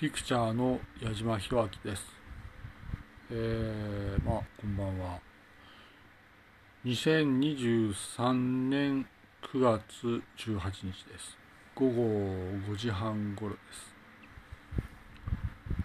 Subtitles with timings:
[0.00, 2.02] ピクチャーの矢島弘明です。
[3.30, 5.20] えー、まあ、こんばんは。
[6.86, 8.32] 2023
[8.70, 9.06] 年
[9.52, 10.60] 9月18
[10.90, 11.36] 日です。
[11.74, 12.02] 午後
[12.72, 13.56] 5時半頃で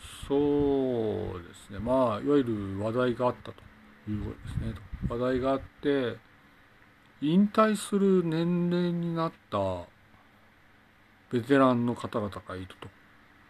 [0.00, 0.26] す。
[0.26, 1.78] そうですね。
[1.78, 3.60] まあ、いわゆる話題があったと
[4.10, 4.74] いうことですね。
[5.10, 6.16] 話題があって、
[7.20, 9.82] 引退する年齢になった
[11.30, 12.97] ベテランの方々がいると。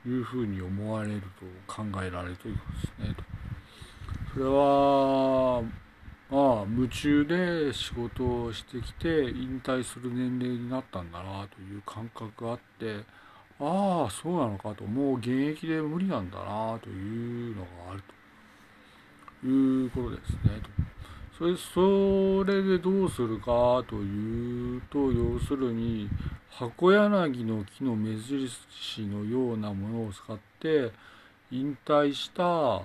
[0.09, 1.21] いうふうに思われる
[1.67, 3.17] と考えられるということですね。
[4.33, 5.63] それは
[6.31, 13.05] まあ夢中で仕事をしてきて引退する年齢になったんだなという感覚があって
[13.61, 18.03] ああそうなのかともう現役で無理なんだなというのがある
[19.41, 20.61] ということですね。
[21.39, 26.09] それそれでどうするかというと要するに
[26.51, 30.91] 箱柳の木の目印のようなものを使って
[31.53, 32.83] 引退した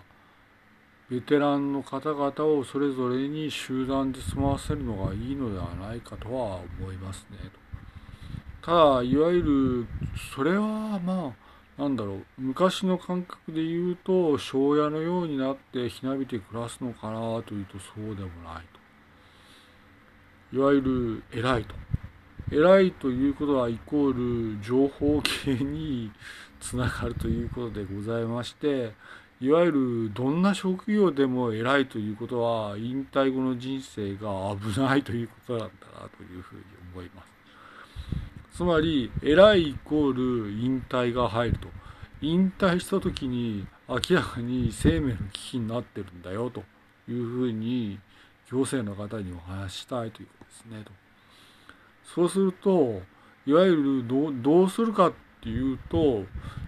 [1.09, 7.37] ベテランの方々をそれぞれに集団で住ませるのがいいのではないかとは思いますね。
[8.61, 9.87] ただいわゆる
[10.35, 18.63] それはまあなんだろう昔の感覚で言うと庄屋のようになってひなびて暮らすのかなというとそうでもない
[20.51, 20.55] と。
[20.55, 21.73] いわゆる偉いと。
[22.51, 26.11] 偉いということはイコール情報系に
[26.61, 28.93] つながるということでございまして
[29.41, 36.61] いわゆるどんな職業でも偉いということは引退後の人生が危ないということなんだなというふうに
[36.93, 37.32] 思います。
[38.53, 40.13] つまり偉いイコー
[40.45, 41.67] ル引退が入ると。
[42.21, 46.63] 引退した時に明らかに生命の危機になってるんだよと。
[47.09, 47.99] いうふうに
[48.49, 50.83] 行政の方にお話したいということですね。
[50.85, 50.91] と。
[52.03, 53.01] そうすると
[53.45, 56.23] いわゆるどどうするかっていうと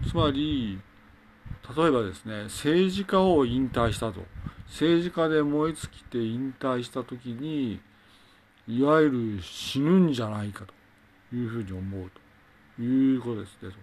[0.08, 0.78] つまり
[1.76, 4.20] 例えばですね政治家を引退したと。
[4.66, 7.80] 政治家で燃え尽きて引退した時に
[8.66, 10.75] いわゆる死ぬんじゃないかと。
[11.32, 12.10] いうふうに思う
[12.76, 13.76] ということですねと。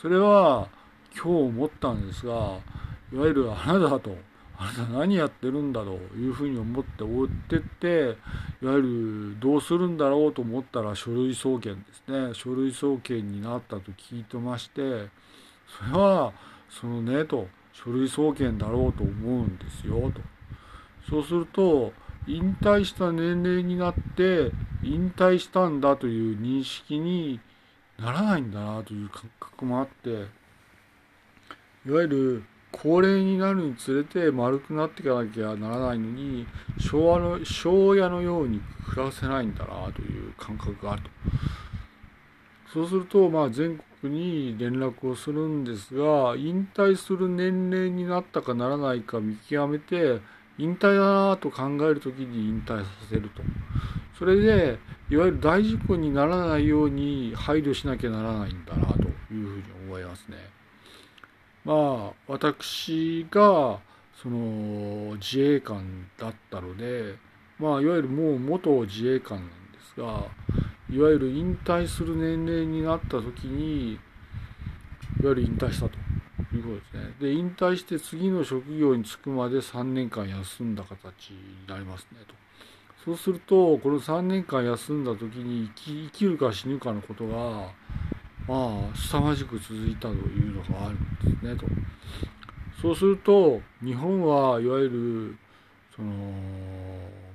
[0.00, 0.68] それは
[1.14, 2.58] 今日思ったんですが
[3.12, 4.16] いわゆるあなたと
[4.58, 8.16] あなた何やってるんだというふうに思って追ってって
[8.62, 8.82] いわゆ
[9.34, 14.80] るどうするんだろうと思ったら書類送検ですね書類送検になったと聞いてまして
[15.66, 16.32] それは
[16.68, 20.20] そのねと書類送検だろうと思うんですよと
[21.08, 21.92] そうすると
[22.26, 24.52] 引退した年齢になって
[24.82, 27.40] 引退したんだという認識に
[27.98, 30.10] ならないんだなという感覚もあって
[31.86, 36.46] いわゆる高齢になるにつれて丸くなっていかなきゃならないのに
[36.78, 41.10] 昭和の昭和のように暮らせないんだなという感覚があると。
[42.72, 50.20] そうするとまあ全国に連絡をするんですが引退する年齢になったかならないか見極めて
[50.58, 53.42] 引退だなと考える時に引退させると。
[54.18, 54.78] それで
[55.10, 60.36] いわゆる大事故にならないように配慮しなきゃならないんだなというふうに思いますね。
[61.64, 63.80] まあ私が
[64.22, 67.16] その自衛官だったので
[67.58, 70.26] まあいわゆるもう元自衛官なんですが
[70.90, 74.00] いわゆる引退する年齢になった時にいわ
[75.30, 75.98] ゆる引退したと
[76.56, 77.14] いうことですね。
[77.20, 82.34] で引退して次の職業に就くまで3年間休んだ形になりますねと。
[83.04, 87.72] そうするとこの3年間休んだ時に生きるか死ぬかのことが
[88.46, 90.96] まあ凄まじく続いたというのがある
[91.30, 91.66] んですねと。
[92.80, 95.38] そうすると日本はいわゆる
[95.94, 96.12] その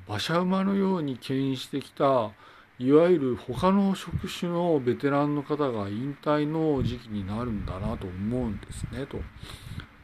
[0.08, 2.32] 馬車馬のように牽引してきた
[2.80, 9.18] いわゆる他の職種のベテランの方が引退の時期になるんだなと思うんですねと。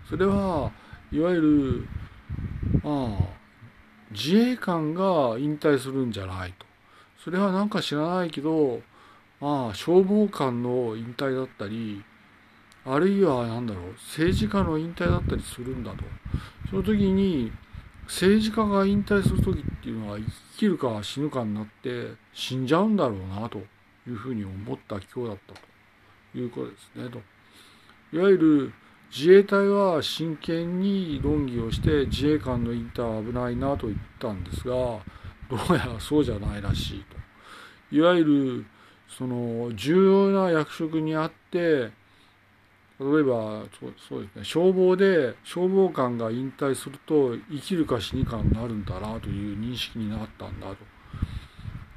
[0.10, 0.72] それは
[1.12, 1.88] いわゆる
[2.84, 3.34] まあ
[4.12, 6.66] 自衛官が引退するんじゃないと。
[7.24, 8.82] それはなんか知らないけど
[9.40, 12.04] まあ消防官の引退だったり
[12.86, 16.04] あるいは何だろう政治家の引退だったりするんだと
[16.70, 17.52] その時に
[18.08, 23.60] 政治家が引退する時っていうのは生きるか死ぬかになって死んじゃうんだろうなと
[24.08, 27.22] いうふうに思った今日だったということですねと。
[28.16, 28.74] いわゆる
[29.16, 35.04] 自衛隊は真剣に論議をして自衛官の引退は危ないなと言ったんですがど
[35.70, 37.96] うやらそうじゃないらしいと。
[37.96, 38.66] いわゆる
[39.08, 41.92] その重要な役職にあって
[43.12, 44.44] 例えばそうそうですね。
[44.44, 50.76] 消防で消防官が引退すると生きるか死にかになるんだなという認識になったんだと。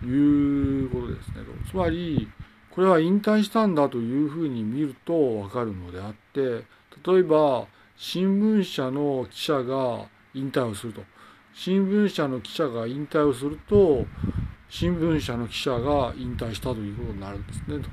[0.05, 1.35] いうことですね。
[1.70, 2.29] つまり
[2.70, 6.64] これは引退したんだというふうに見ると分かるのであって
[7.11, 7.67] 例えば
[7.97, 11.03] 新聞社の記者が引退をすると。
[11.58, 14.05] 新聞社の記者が引退をすると
[14.69, 17.88] 新聞社の記者が引退したということになるんですねと。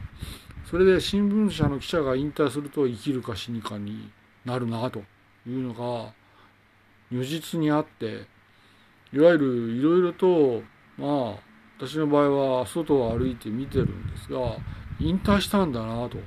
[0.65, 4.09] それで新聞社の記者が引退すると生きるか死にかに
[4.45, 4.99] なるなと
[5.47, 6.13] いうのが
[7.11, 8.25] 如実にあって
[9.11, 10.63] いわゆるいろいろと
[10.97, 11.35] まあ
[11.77, 14.57] 私の場合は外を歩いて見てるんですが
[14.99, 16.17] 引退したんだなと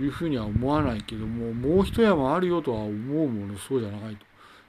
[0.00, 4.24] いうふうには思わないけどももう一山あるよとは思うものそうじゃないと。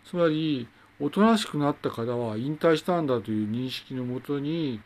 [0.05, 0.67] つまり
[0.99, 4.81] おとなしくなった方は引退したんだという認識のもとに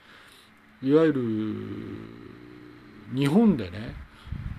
[0.81, 3.95] いわゆる日本でね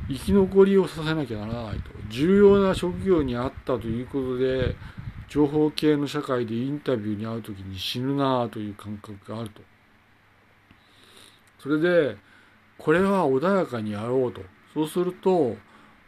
[0.09, 1.91] 生き残りをさせなきゃならないと。
[2.09, 4.77] 重要な職業にあったということで
[5.29, 9.63] 情報系の社会でインタビューに会う時に死ぬなあという感覚があると。
[11.59, 12.17] それで
[12.79, 14.43] これは穏やかにやろうと。
[14.73, 15.57] そうすると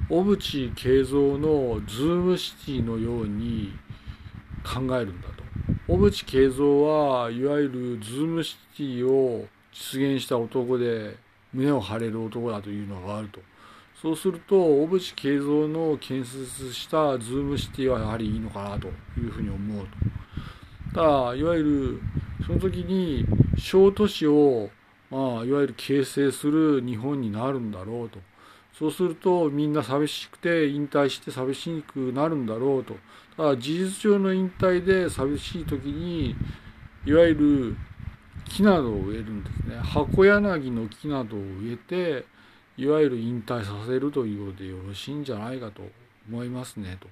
[0.09, 3.73] 小渕恵三のズームシティのように
[4.65, 5.43] 考えるんだと。
[5.89, 11.17] 小渕恵三はいわゆるズームシティを実現した男で
[11.53, 13.41] 胸を張れる男だというのがあると。
[14.01, 18.87] そうすると小渕恵三の建設したズームシティはやはりいいのかなと
[19.19, 19.93] いうふうに思うと。
[20.95, 22.01] ただいわゆる
[22.47, 23.27] その時に
[23.59, 24.71] 小都市を
[25.11, 28.21] まあいわゆる形成する日本になるんだろうと。
[28.79, 32.95] そうするとみんな寂しくて引退して寂しくなるんだろうと。
[33.37, 36.37] ただ事実上の引退で寂しい時に
[37.05, 37.77] いわゆる
[38.49, 39.77] 木などを植えるんですね。
[39.77, 42.38] 箱柳の木などを植えて
[42.79, 45.83] いわゆる引退させるということでよろしいんじゃないかと
[46.29, 47.09] 思いますねと。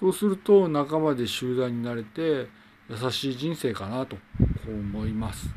[0.00, 2.46] そうすると仲間で集団になれて
[2.88, 4.22] 優しい人生かなとこ
[4.68, 5.48] う思います。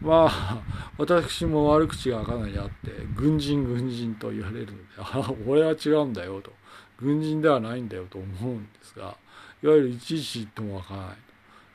[0.00, 0.62] まあ
[0.98, 2.74] 私も悪口がかなりあって
[3.14, 6.52] 軍人軍人と言われるので あ俺は違うんだよと。
[7.00, 9.16] 軍人ではないんだよと思うんですが
[9.62, 11.16] いわゆるいちいち言ってもわからない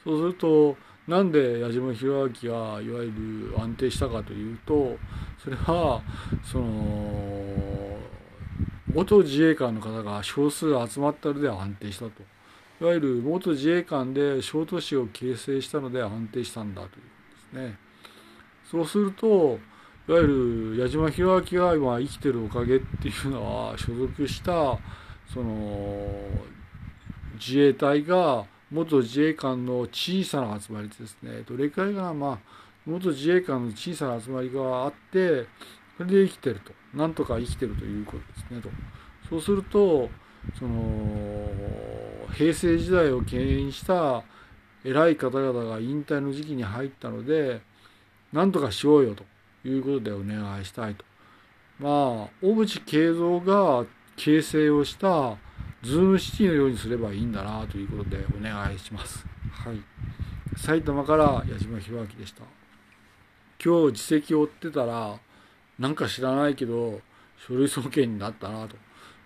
[0.03, 0.75] そうすると
[1.07, 4.97] なんで矢島弘明がいわゆる安定したかというと
[5.43, 6.01] それは
[6.43, 7.97] その
[8.93, 12.11] 元自衛官の方が少数集まったので安定したと
[12.81, 16.97] いわゆる元自衛官で小都市を形成したので安定したんだというこ
[17.51, 17.77] とですね。
[18.69, 19.59] そうすると
[20.07, 24.77] いわゆる矢島弘明が今生きてるおかげっていうのは所属した
[25.31, 26.17] その
[27.35, 31.43] 自衛隊が元自衛官の小さな集まりですね。
[31.47, 32.39] どれくらいがまあ
[32.85, 35.47] 元自衛官の小さな集まりがあって
[35.97, 36.73] それで生きてると。
[36.93, 38.61] なんとか生きてるということですね。
[38.61, 38.69] と。
[39.29, 40.09] そうすると
[40.57, 41.49] その
[42.33, 44.23] 平成時代を牽引した
[44.83, 47.61] 偉い方々が引退の時期に入ったので
[48.33, 49.23] 何とかしようよと
[49.67, 51.05] いうことでお願いしたいと。
[51.79, 51.91] まあ、
[52.41, 55.37] 小渕恵三が形成をした
[55.83, 59.25] ズームシティのようにすればいいんだなということでお願いします。
[59.51, 59.77] はい。
[60.55, 62.43] 埼玉から矢島弘明でした。
[63.63, 65.19] 今日自責を追ってたら、
[65.77, 67.01] なんか知らないけど、
[67.47, 68.77] 書類送検になったなと。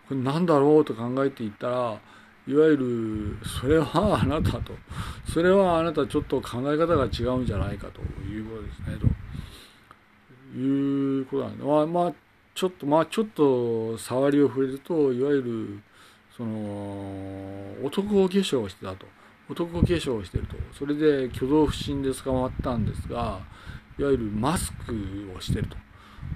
[0.07, 2.01] これ何だろうと考えていったら、
[2.48, 4.74] いわゆるそれはあなたと
[5.30, 8.98] それはあなたちょっと考え方が違うんじゃないかということですね
[10.54, 12.13] ということなんでまあまあ
[12.56, 15.83] ちょっとまあちょっと触りを触れるといわゆる
[16.37, 19.07] その男化粧をしてたと。
[19.49, 20.56] 男化粧をしてると。
[20.77, 23.39] それで挙動不審で捕まったんですが
[23.97, 25.75] いわゆるマスクをしてると。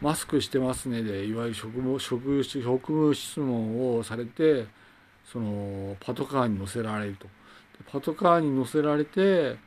[0.01, 4.65] マスクしてますねでいわゆる職務職職務質問をされて
[5.31, 7.27] そのパトカーに乗せられると。
[7.91, 9.57] パトカーに乗せられて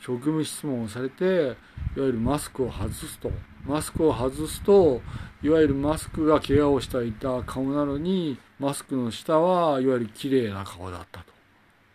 [0.00, 3.32] 職務質問をされていわゆるマスクを外すと。
[3.64, 5.00] マスクを外すと
[5.42, 11.32] いわゆるマスクが怪我をしていた顔なのにマスクの下はいわゆる綺麗な顔だったと。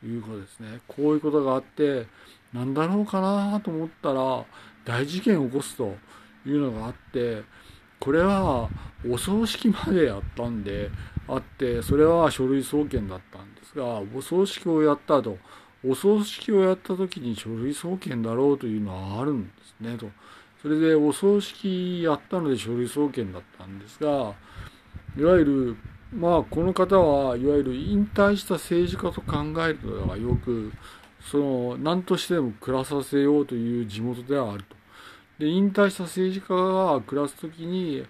[0.06, 0.80] いうことですね。
[0.88, 2.06] こういうことがあって
[2.54, 4.46] 何だろうかなと思ったら
[4.86, 5.96] 大事件を起こすと。
[6.48, 7.44] いうのがあって
[8.00, 8.70] これは
[9.10, 10.90] お葬式までやったんで
[11.28, 15.38] あってそれは書類送検だったんですがお葬式をやったと。
[15.88, 20.08] お葬式をやった時に書類送検だろうというのはあるんですねと。
[20.62, 24.34] それでお葬式やったので書類送検だったんですが
[25.18, 25.78] いわゆる
[26.14, 30.72] まあこの方はいわゆる引退した政治家と考えるのがよく
[31.22, 34.76] その何としても暮らさせようという地元ではあると。
[35.40, 38.06] で引退した政治家が暮らす時に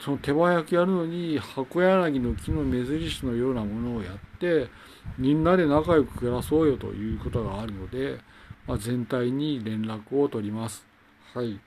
[0.00, 4.68] その手早くやるのに箱柳の木の目印のようなものをやって
[5.16, 8.18] みんなで仲良く暮らそうよということがあるので、
[8.66, 10.87] まあ、全体に連絡を取ります。
[11.34, 11.60] はい。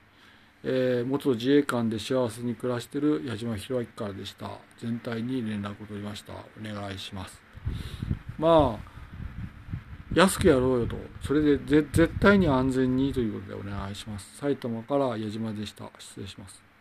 [0.64, 4.50] えー、元自衛官で幸せに暮らしている矢島博明からでした。
[4.78, 6.32] 全体に連絡を取りました。
[6.32, 7.40] お願いします。
[8.38, 8.92] まあ、
[10.14, 10.96] 安くやろうよと。
[11.22, 14.36] それで絶対に安全にということでお願いします。
[14.36, 15.90] 埼玉から矢島でした。
[15.98, 16.71] 失礼します。